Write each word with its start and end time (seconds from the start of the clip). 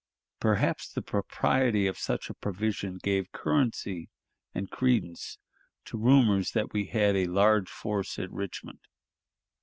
Perhaps 0.39 0.93
the 0.93 1.03
propriety 1.03 1.85
of 1.85 1.95
such 1.99 2.27
provision 2.41 2.97
gave 3.03 3.31
currency 3.31 4.09
and 4.51 4.71
credence 4.71 5.37
to 5.85 5.95
rumors 5.95 6.53
that 6.53 6.73
we 6.73 6.85
had 6.87 7.15
a 7.15 7.25
large 7.27 7.69
force 7.69 8.17
at 8.17 8.31
Richmond. 8.31 8.79